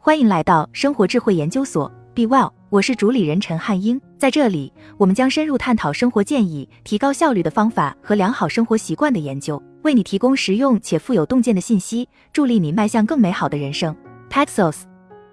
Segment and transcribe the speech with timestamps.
[0.00, 4.00] 欢迎来到生活智慧研究所，Be Well，我是主理人陈汉英。
[4.16, 13.94] 在这里，我们将深入探讨生活建议、提高效率的方法和良好生活习惯的研究，为你提供实用且富有洞见的信息，助力你迈向更美好的人生。
[14.30, 14.82] Paxos，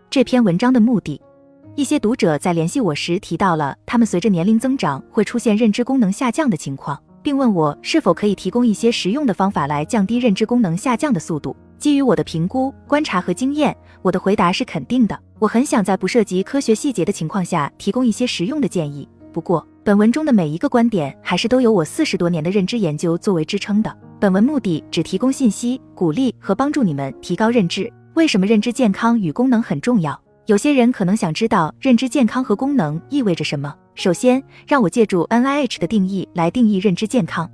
[0.09, 1.21] 这篇文章的目的，
[1.75, 6.99] 一些读者在联系我时提到了他们随着年龄增长会出现认知功能下降的情况。
[7.25, 11.57] 并问我是否可以提供一些实用的方法来降低认知功能下降的速度。
[11.79, 15.19] 基于我的评估、观察和经验，我的回答是肯定的。
[15.39, 19.09] 我很想在不涉及科学细节的情况下提供一些实用的建议。
[19.33, 23.91] 不过，本文中的每一个观点还是都有我四十多年的认知研究作为支撑的。
[24.19, 27.91] 本文目的只提供信息、鼓励和帮助你们提高认知。
[28.13, 30.15] 为什么认知健康与功能很重要？
[30.45, 33.73] 有些人可能想知道认知健康和功能意味着什么。
[33.95, 37.49] 首先，让我借助 NIH 的定义来定义认知健康。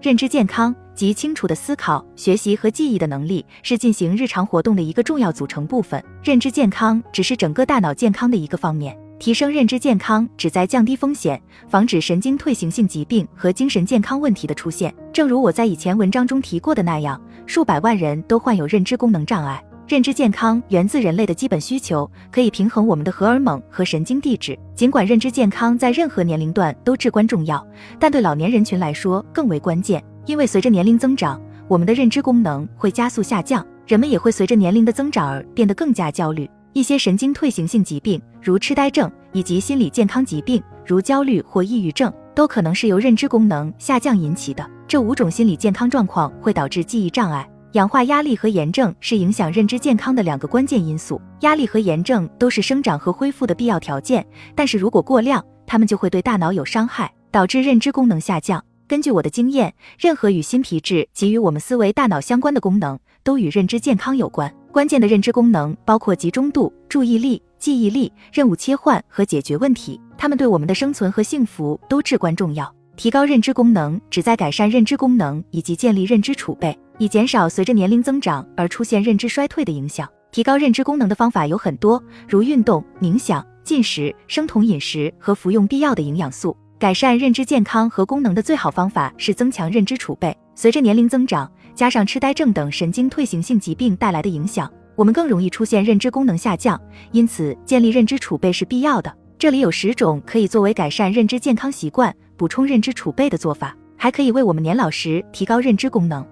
[0.00, 6.02] 认知健康即清楚的思考、学习和记忆的能力，是进行日常活动的一个重要组成部分。
[6.22, 8.96] 认知健康只是整个大脑健康的一个方面。
[9.18, 11.38] 提升认知健康，旨在降低风险，
[11.68, 14.94] 防止神经退行性疾病和精神健康问题的出现。
[15.12, 19.62] 正如我在以前文章中提过的那样，数百万人都患有认知功能障碍。
[19.90, 24.56] 认知健康源自人类的基本需求，可以平衡我们的荷尔蒙和神经递质。
[24.72, 27.66] 尽管认知健康在任何年龄段都至关重要，
[27.98, 36.48] 但对老年人群来说更为关键，因为随着年龄增长，我们的认知功能会加速下降，人们也会随着年龄的增长而变得更加焦虑。
[36.72, 44.64] 一些神经退行性疾病，如痴呆症，以及心理健康疾病，如焦虑或抑郁症，都可能是由认知功能下降引起的。
[44.86, 47.49] 这五种心理健康状况会导致记忆障碍。
[47.72, 51.20] 氧化压力和炎症是影响认知健康的两个关键因素。
[51.40, 54.26] 压力和炎症都是生长和恢复的必要条件，
[54.56, 58.64] 但是如果过量，它们就会对大脑有伤害，导致认知功能下降。
[58.88, 64.52] 根据我的经验，任何与新皮质及与我们思维大脑相关的功能，都与认知健康有关。
[64.72, 72.79] 关键的认知功能包括集中度、注意力、记忆力、任务切换和解决问题，它们对我们的生存和幸福都至关重要。
[73.00, 76.78] 提高认知功能，旨在改善认知功能以及建立认知储备。
[76.98, 80.06] 以减少随着年龄增长而出现认知衰退的影响。
[80.30, 86.54] 提高认知功能的方法有很多，如运动、冥想、进食、生酮饮食和服用必要的营养素。
[86.78, 90.36] 改善认知健康和功能的最好方法是增强认知储备。
[90.54, 96.78] 随着年龄增长，加上痴呆症等神经退行性疾病带来的影响，我们更容易出现认知功能下降。
[97.12, 99.10] 因此，建立认知储备是必要的。
[99.38, 106.26] 这里有十种可以作为改善认知健康习惯、补充认知储备的做法，还可以为我们年老时提高认知功能。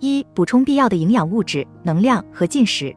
[0.00, 2.94] 一、补充必要的营养物质、能量和进食。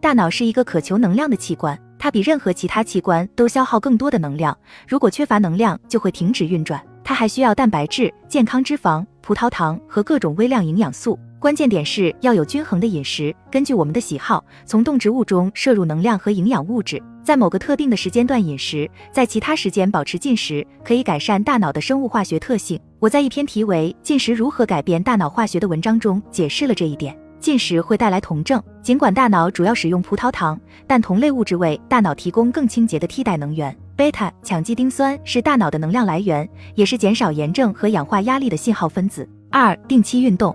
[0.00, 4.56] 大脑是一个渴求能量的器官，它比任何其他器官都消耗更多的能量。
[4.86, 6.80] 如果缺乏能量，就会停止运转。
[7.02, 11.18] 它还需要蛋白质、健康脂肪、葡萄糖和各种微量营养素。
[11.46, 17.00] 关键点是要有均衡的饮食，根据我们的喜好，从动植物中摄入能量和营养物质。
[17.22, 22.80] 在某个特定的时间段饮食，在其他时间保持进食，可以改善大脑的生物化学特性。
[22.98, 27.16] 我在一篇题为《进食如何改变大脑化学》的文章中解释了这一点。
[27.38, 33.72] 进食会带来酮症，尽管大脑主要使用葡萄糖，但酮类物质为大脑提供更清洁的替代能源。
[33.94, 39.28] 贝塔羟基丁酸是大脑的能量来源，也是减少炎症和氧化压力的信号分子。
[39.48, 40.54] 二、定期运动，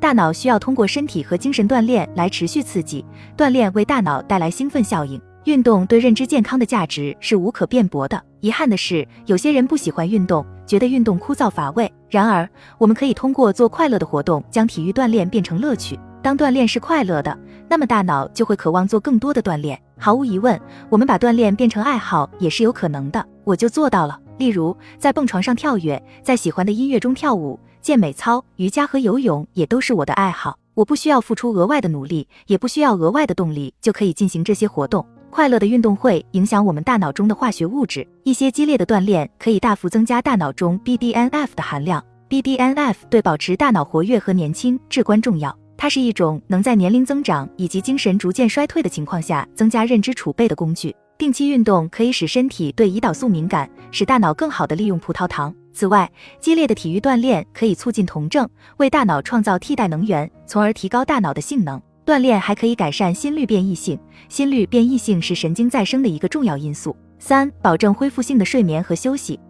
[0.00, 3.04] 大脑需要通过身体和精神锻炼来持续刺激，
[3.36, 5.20] 锻炼为大脑带来兴奋效应。
[5.44, 8.22] 运动对认知健康的价值是无可辩驳的。
[8.40, 11.92] 遗憾的是，有些人不喜欢运动，觉得运动枯燥乏味。
[12.08, 15.98] 然而，我们可以通过做快乐的活动，将体育锻炼变成乐趣。
[16.22, 17.38] 当锻炼是快乐的，
[17.68, 19.78] 那么大脑就会渴望做更多的锻炼。
[19.98, 23.22] 毫无疑问，我们把锻炼变成爱好也是有可能的。
[23.44, 24.18] 我就做到了。
[24.38, 30.58] 例如，在蹦床上跳跃，在喜欢的音乐中跳舞，健美操、瑜伽和游泳也都是我的爱好。
[30.72, 35.04] 我不需要付出额外的努力，也不需要额外的动力，就可以进行这些活动。
[35.28, 42.02] 快乐的运动会影响我们大脑中的化学物质，一些激烈的锻炼可以大幅增加大脑中 BDNF 的含量。
[42.30, 50.96] BDNF 对保持大脑活跃和年轻至关重要，它是一种能在年龄增长以及精神逐渐衰退的情况下增加认知储备的工具。
[51.24, 55.54] 定期运动可以使身体对胰岛素敏感，使大脑更好地利用葡萄糖。
[55.72, 61.80] 此外，激烈的体育锻炼可以促进酮症，为大脑创造替代能源，从而提高大脑的性能。
[62.04, 63.98] 锻炼还可以改善心率变异性，
[64.28, 66.94] 心率变异性是神经再生的一个重要因素。
[67.18, 69.40] 三、保证恢复性的睡眠和休息，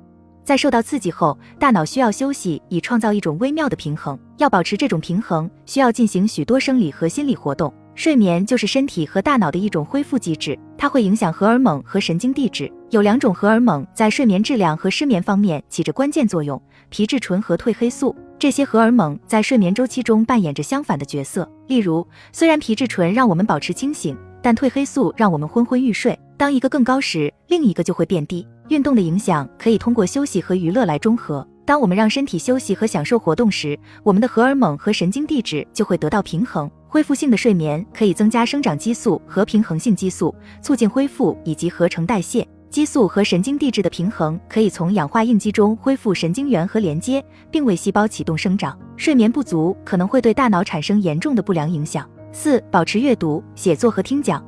[0.44, 4.16] 在受到刺激后，大脑需要休息以创造一种微妙的平衡。
[4.36, 7.74] 要保持这种平衡，需要进行许多生理和心理活动。
[7.94, 12.70] 睡眠就是身体和大脑的一种恢复机制，它会影响荷尔蒙和神经递质。
[12.90, 18.14] 有两种荷尔蒙在睡眠质量和失眠方面起着关键作用：皮质醇和褪黑素。
[18.38, 21.48] 这些荷尔蒙在睡眠周期中扮演着相反的角色。
[21.68, 26.18] 例如，虽然皮质醇让我们保持清醒，但褪黑素让我们昏昏欲睡。
[26.36, 28.46] 当一个更高时，另一个就会变低。
[28.68, 31.46] 运动的影响可以通过休息和娱乐来中和。
[31.64, 36.70] 当我们让身体休息和享受活动时，我们的荷尔蒙和神经递质就会得到平衡。
[36.94, 40.32] 恢复性的睡眠可以增加生长激素和平衡性激素，
[40.62, 42.46] 促进恢复以及合成代谢。
[42.70, 47.20] 激素和神经递质的平衡可以从氧化应激中恢复神经元和连接，
[47.50, 48.78] 并为细胞启动生长。
[48.96, 52.08] 睡眠不足可能会对大脑产生严重的不良影响。
[52.30, 54.40] 四、保持阅读、写作和听讲。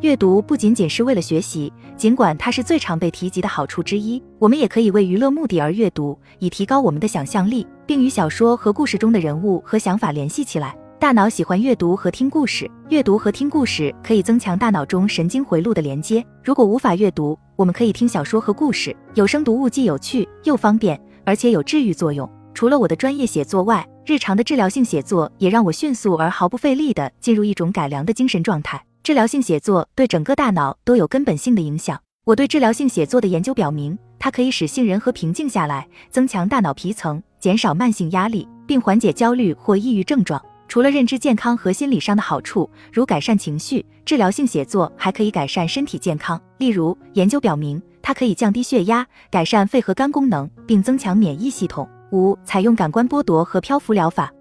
[0.00, 10.74] 阅读不仅仅是为了学习，尽管它是最常被提及的好处之一，我们也可以为娱乐目的而阅读，以提高我们的想象力，并与小说和故事中的人物和想法联系起来。
[11.04, 16.24] 大脑喜欢阅读和听故事，阅读和听故事可以增强大脑中神经回路的连接。
[16.42, 18.96] 如果无法阅读，我们可以听小说和故事。
[19.12, 22.26] 有声读物既有趣又方便，而且有治愈作用。
[22.54, 28.82] 除了我的专业写作外，日常的治疗性写作也让我迅速而毫不费力地进入一种改良的精神状态。
[29.02, 32.00] 治疗性写作对整个大脑都有根本性的影响。
[32.24, 40.42] 我对治疗性写作的研究表明，它可以使杏仁核平静下来，增强大脑皮层，减少慢性压力，并缓解焦虑或抑郁症状。
[40.66, 46.40] 除了认知健康和心理上的好处，如改善情绪，治疗性写作还可以改善身体健康。
[46.58, 51.88] 例如，研究表明它可以降低血压、改善肺和肝功能，并增强免疫系统。
[52.12, 54.32] 五、采用感官剥夺和漂浮疗法。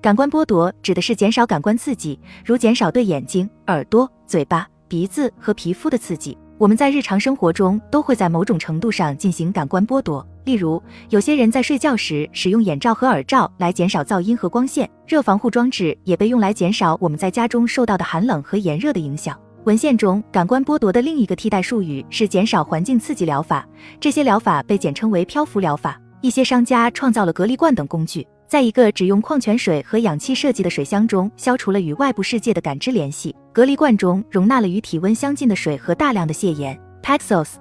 [0.00, 6.36] 感官剥夺指的是减少感官刺激，如减少对眼睛、耳朵、嘴巴、鼻子和皮肤的刺激。
[6.58, 14.88] 我们在日常生活中都会在某种程度上进行感官剥夺，例如，有些人在睡觉时使用眼罩和耳罩来减少噪音和光线。
[15.06, 19.38] 热防护装置也被用来减少我们在家中受到的寒冷和炎热的影响。
[19.64, 23.68] 文献中，感官剥夺的另一个替代术语是减少环境刺激疗法，
[24.00, 26.00] 这些疗法被简称为漂浮疗法。
[26.22, 28.26] 一些商家创造了隔离罐等工具。
[28.48, 33.34] 在一个只用矿泉水和氧气设计的水箱中，消除了与外部世界的感知联系。
[33.52, 37.54] 隔离罐中容纳了与体温相近的水和大量的泻盐 （Paxos）。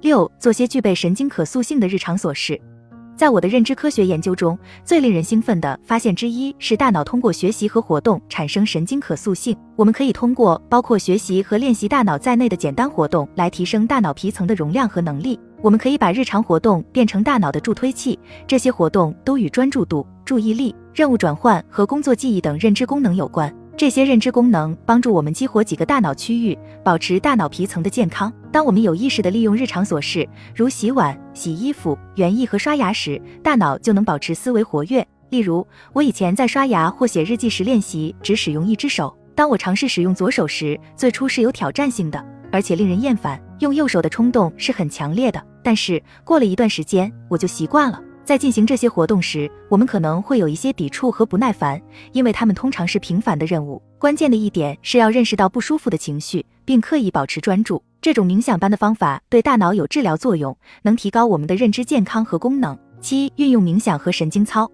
[0.00, 2.58] 六，做些具备神经可塑性的日常琐事。
[3.14, 9.54] 在我的认知科学研究中，最令人兴奋的发现之一是大脑通过学习和活动产生神经可塑性。
[9.76, 15.38] 我们可以通过包括学习和练习大脑在内的简单活动来提升大脑皮层的容量和能力。
[15.60, 18.18] 我们可以把日常活动变成大脑的助推器，
[18.48, 23.54] 这些活动都与专注度、注意力、任务转换和工作记忆等认知功能有关。
[23.76, 28.32] 这些认知功能帮助我们激活几个大脑区域，保持大脑皮层的健康。
[28.52, 35.04] 当我们有意识地利用日常琐事，如洗碗、洗衣服、园艺和刷牙时，大脑就能保持思维活跃。
[35.30, 39.16] 例如，我以前在刷牙或写日记时练习只使用一只手。
[39.34, 42.22] 当我尝试使用左手时，最初是有挑战性的，
[42.52, 43.42] 而且令人厌烦。
[43.60, 47.98] 用右手的冲动是很强烈的，但是过了一段时间，我就习惯了。
[48.24, 51.80] 在进行这些活动时，我们可能会有一些抵触和不耐烦，
[52.12, 53.82] 因为它们通常是平凡的任务。
[53.98, 57.82] 关键的一点是要认识到不舒服的情绪，并刻意保持专注。
[58.00, 62.78] 这种冥想般的方法对大脑有治疗作用，能提高我们的认知健康和功能。
[63.00, 64.70] 七、运用冥想和神经操，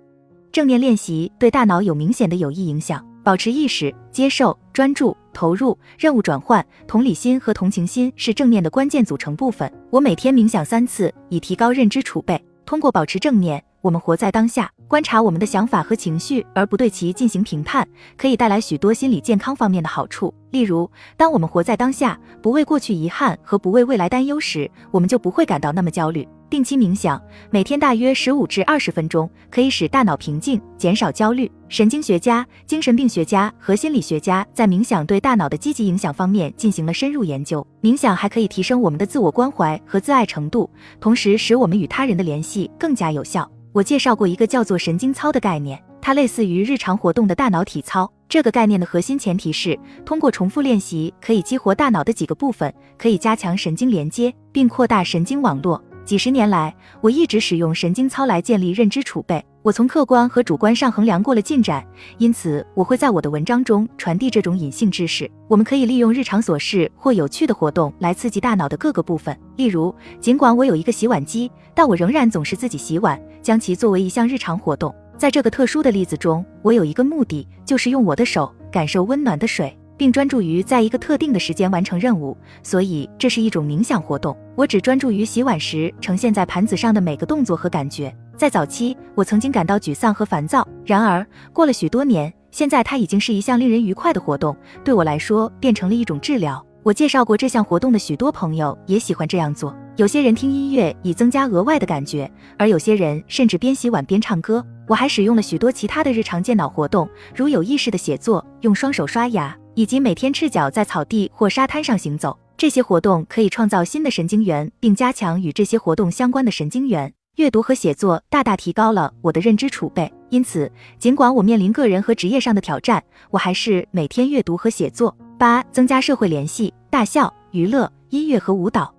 [0.52, 3.04] 正念练习对大脑有明显的有益影响。
[3.24, 9.70] 保持意识、接受、专注、投入、任务转换、同理心和同情心是正念的关键组成部分。
[9.90, 12.42] 我每天冥想三次，以提高认知储备。
[12.68, 20.34] 通过保持正念，我们活在当下，观察我们的想法和情绪，而不对其进行评判，可以带来许多心理健康方面的好处。
[20.50, 26.28] 例如，当我们活在当下，不为过去遗憾和不为未来担忧时，我们就不会感到那么焦虑。
[26.50, 31.50] 定期冥想，每天大约十五至二十分钟，可以使大脑平静，减少焦虑。
[31.68, 37.66] 神经学家、精神病学家和心理学家在冥想对大脑的积极影响方面进行了深入研究。
[37.82, 43.50] 冥想还可以提升我们的自我关怀和自爱程度，同时使我们与他人的联系更加有效。
[43.72, 48.10] 我介绍过一个叫做神经操的概念，它类似于日常活动的大脑体操。
[48.26, 55.82] 这个概念的核心前提是，通过重复练习可以激活大脑的几个部分，可以加强神经连接，并扩大神经网络。
[56.08, 59.44] 几十年来，我一直使用神经操来建立认知储备。
[59.60, 61.86] 我从客观和主观上衡量过了进展，
[62.16, 65.30] 因此我会在我的文章中传递这种隐性知识。
[65.48, 69.38] 我们可以利用日常琐事或有趣的活动来刺激大脑的各个部分。
[69.56, 74.94] 例如，尽管我有一个洗碗机，但我仍然总是自己洗碗，将其作为一项日常活动。
[75.18, 79.78] 在这个特殊的例子中，我有一个目的，就是用我的手感受温暖的水。
[79.98, 84.34] 并专注于在一个特定的时间完成任务，所以这是一种冥想活动。
[84.56, 88.14] 我只专注于洗碗时呈现在盘子上的每个动作和感觉。
[88.36, 96.64] 在早期，我曾经感到沮丧和烦躁，然而过了许多年，现在它已经是一项令人愉快的活动，对我来说变成了一种治疗。
[96.84, 99.76] 我介绍过这项活动的许多朋友也喜欢这样做。
[99.96, 104.64] 有些人听音乐以增加额外的感觉，而有些人甚至边洗碗边唱歌。
[104.86, 112.36] 我还使用了许多其他的日常健脑活动，如有意识的写作、用双手刷牙，以及每天赤脚在草地或沙滩上行走。
[112.56, 117.12] 这些活动可以创造新的神经元，并加强与这些活动相关的神经元。
[117.36, 120.68] 阅读和写作大大提高了我的认知储备，因此，
[120.98, 125.16] 尽管我面临个人和职业上的挑战，我还是每天阅读和写作。
[125.38, 128.92] 八、增加社会联系、大笑、娱乐、音乐和舞蹈。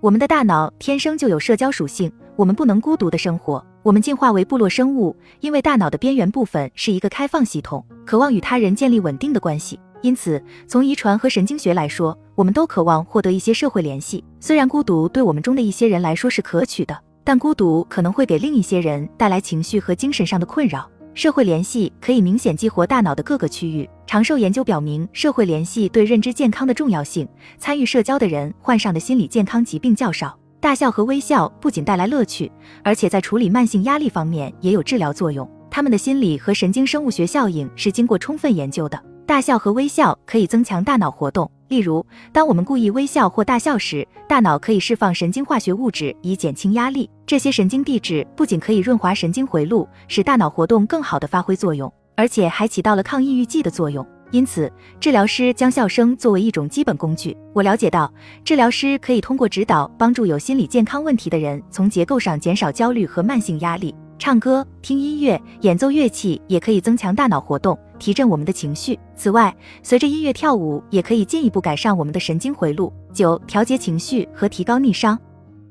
[0.00, 3.66] 我们的大脑天生就有社交属性，我们不能孤独的生活。
[3.82, 9.80] 我们进化为部落生物，因为大脑的边缘部分是一个开放系统，渴望与他人建立稳定的关系。
[10.02, 14.24] 因此，从遗传和神经学来说，我们都渴望获得一些社会联系。
[14.38, 16.98] 虽然孤独对我们中的一些人来说是可取的。
[17.22, 20.90] 但孤独可能会给另一些人带来情绪和精神上的困扰。
[21.12, 23.88] 社会联系可以明显激活大脑的各个区域。
[24.06, 27.28] 长寿研究表明，社会联系对认知健康的重要性。
[27.58, 30.36] 参与社交的人患上的心理健康疾病较少。
[30.60, 32.50] 大笑和微笑不仅带来乐趣，
[32.82, 35.48] 而且在处理慢性压力方面也有治疗作用。
[35.70, 39.00] 他们的心理和神经生物学效应是经过充分研究的。
[39.30, 41.48] 大笑和微笑可以增强大脑活动。
[41.68, 47.08] 例如，当我们故意微笑或大笑时，大脑可以释放神经化学物质以减轻压力。
[47.24, 54.04] 这些神经递质不仅可以润滑神经回路，使大脑活动更好地发挥作用，而且还起到了抗抑郁剂的作用。
[54.32, 54.68] 因此，
[54.98, 57.36] 治疗师将笑声作为一种基本工具。
[57.54, 58.12] 我了解到，
[58.44, 63.94] 治疗师可以通过指导帮助有心理健康问题的人从结构上减少焦虑和慢性压力。
[64.18, 68.98] 唱歌、听音乐、演奏乐器也可以增强大脑活动，提振我们的情绪。
[69.14, 69.54] 此外，
[69.84, 72.92] 随着音乐跳舞也可以进一步改善我们的神经回路。
[73.12, 75.16] 九、调节情绪和提高逆商。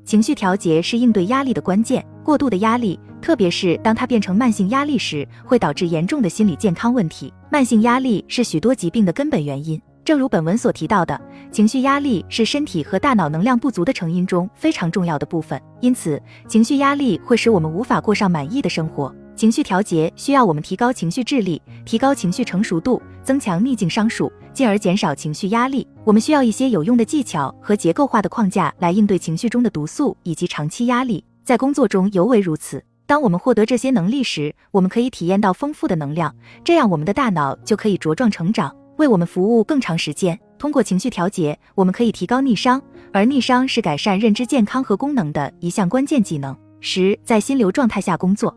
[0.04, 2.02] 情绪调节是应对压力的关键。
[2.24, 7.32] 过度的压力，特别是当它变成慢性压力时，会导致严重的心理健康问题。
[7.50, 9.80] 慢性压力是许多疾病的根本原因。
[10.04, 11.20] 正如本文所提到的，
[11.50, 15.60] 情绪压力是身体和大脑能量不足的成因中非常重要的部分。
[15.80, 19.14] 因此，情绪压力会使我们无法过上满意的生活。
[19.40, 25.88] 情绪调节需要我们提高情绪智力，提高情绪成熟度，增强逆境商数，进而减少情绪压力。
[26.04, 32.84] 我们需要一些有用的技巧和结构化的框架来应对情绪中的毒素以及长期压力，在工作中尤为如此。
[33.06, 38.70] 当我们获得这些能力时，我们可以体验到丰富的能量，这样我们的大脑就可以茁壮成长。
[38.98, 40.38] 为我们服务更长时间。
[40.58, 42.78] 通过情绪调节，我们可以提高逆商，
[43.10, 46.54] 而逆商是改善认知健康和功能的一项关键技能。
[46.82, 48.54] 十，在心流状态下工作，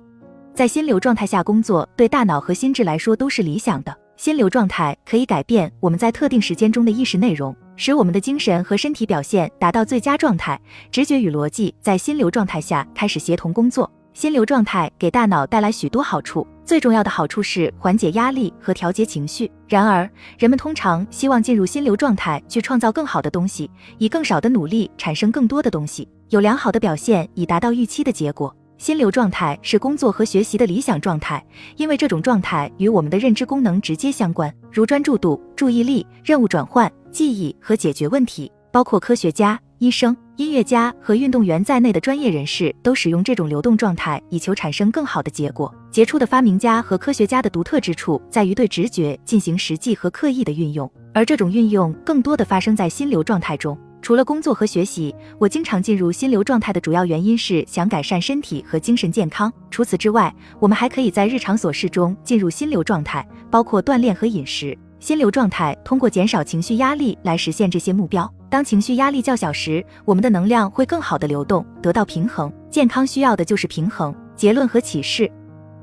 [0.56, 3.96] 在心流状态下工作对大脑和心智来说都是理想的。
[4.18, 10.60] 心流状态可以改变我们在特定时间中的意识内容，使我们的精神和身体表现达到最佳状态。
[10.92, 13.92] 直觉与逻辑在心流状态下开始协同工作。
[14.14, 19.52] 心流状态给大脑带来许多好处，最重要的好处是缓解压力和调节情绪。
[19.68, 20.08] 然而，
[20.38, 23.68] 人们通常希望进入心流状态去创造更好的东西，
[23.98, 28.56] 以更少的努力产生更多的东西，有良好的表现以达到预期的结果。
[28.78, 31.46] 心流状态是工作和学习的理想状态，
[31.78, 39.60] 因为这种状态与我们的认知功能直接相关，如专注度、注意力、任务转换、记忆和解决问题，包括科学家。
[39.80, 45.74] 医生、音乐家和运动员在内的专业人士都使用这种流动状态，以求产生更好的结果。
[45.92, 53.78] 杰出的发明家和科学家的独特之处在于对直觉进行实际和刻意的运用，而这种运用更多的发生在心流状态中。
[54.04, 59.52] 除了工作和学习，我经常进入心流状态的主要原因是想改善身体和精神健康。
[59.72, 64.78] 除此之外，我们还可以在日常琐事中进入心流状态，包括锻炼和饮食。
[65.00, 68.30] 心流状态通过减少情绪压力来实现这些目标。
[68.50, 72.52] 当情绪压力较小时，我们的能量会更好的流动，得到平衡。
[72.70, 74.14] 健康需要的就是平衡。
[74.36, 75.32] 结论和启示：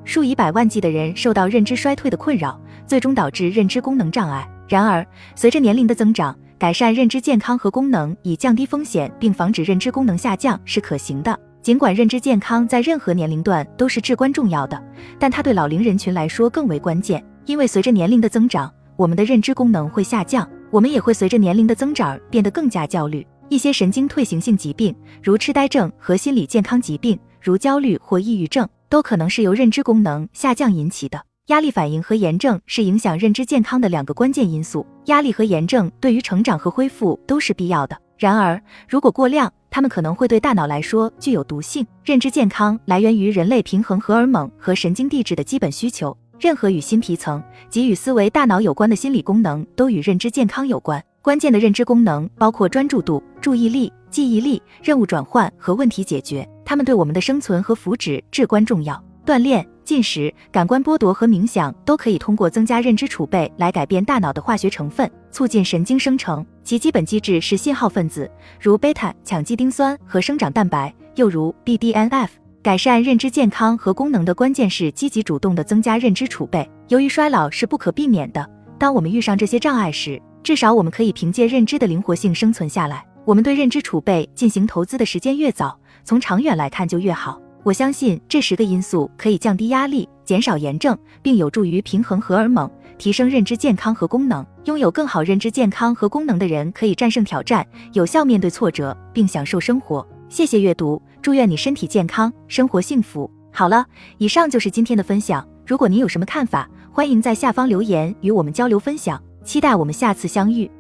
[0.05, 4.47] 数以百万计的人受到认知衰退的困扰，最终导致认知功能障碍。
[4.69, 11.41] 然而，随着年龄的增长，改善认知健康和功能，以降低风险并防止认知功能下降是可行的。
[11.63, 14.79] 尽管认知健康在任何年龄段都是至关重要的，
[15.19, 20.47] 但它对老龄人群来说更为关键，因为随着年龄的增长，我们的认知功能会下降。
[20.71, 23.27] 我们也会随着年龄的增长变得更加焦虑。
[23.49, 31.23] 一些神经退行性疾病，如痴呆症和心理健康疾病，如焦虑或抑郁症，都可能是由认知功能下降引起的。
[31.51, 34.87] 压力反应和炎症是影响认知健康的两个关键因素。
[35.07, 38.01] 压力和炎症对于成长和恢复都是必要的。
[38.17, 41.85] 然而，如果过量，它们可能会对大脑来说具有毒性。
[42.05, 46.17] 认知健康来源于人类平衡荷尔蒙和神经递质的基本需求。
[46.39, 51.03] 任何与新皮层及与思维大脑有关的心理功能都与认知健康有关。
[51.21, 59.03] 关键的认知功能包括专注度、注意力、记忆力、任务转换和问题解决，它们对我们的生存和福祉至关重要。
[59.27, 66.47] 锻炼、进食、感官剥夺和冥想都可以通过增加认知储备来改变大脑的化学成分，促进神经生成。
[66.63, 68.31] 其基本机制是信号分子，
[68.61, 72.29] 如贝塔、羟基丁酸和生长蛋白，又如 BDNF。
[72.63, 76.71] 改善认知健康和功能的关键是积极主动地增加认知储备。
[76.87, 83.05] 由于衰老是不可避免的，当我们遇上这些障碍时，至少我们可以凭借认知的灵活性生存下来。
[83.25, 87.41] 我们对认知储备进行投资的时间越早，从长远来看就越好。
[87.63, 94.45] 我相信这十个因素可以降低压力，减少炎症，并有助于平衡荷尔蒙，提升认知健康和功能。
[94.65, 100.07] 拥有更好认知健康和功能的人，可以战胜挑战，有效面对挫折，并享受生活。
[100.29, 103.31] 谢谢阅读，祝愿你身体健康，生活幸福。
[103.53, 103.85] 好了，
[104.19, 105.47] 以上就是今天的分享。
[105.67, 109.23] 如果您有什么看法，欢迎在下方留言与我们交流分享。
[109.45, 110.71] 期待我们下次相遇。